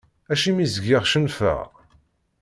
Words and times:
Acimi 0.31 0.65
zgiɣ 0.73 1.03
cennfeɣ? 1.11 1.59